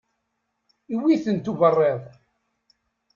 [0.93, 2.01] Iwwi-tent uberriḍ.